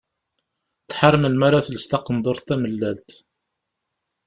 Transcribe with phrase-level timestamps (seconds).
[0.89, 3.09] Tḥar melmi ara tels taqendurt tamellalt.